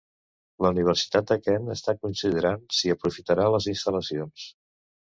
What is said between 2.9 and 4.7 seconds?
aprofitarà les instal·lacions.